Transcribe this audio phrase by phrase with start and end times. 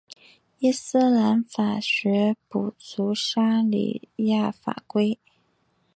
[0.57, 5.19] 伊斯兰教法学补足沙里亚法规。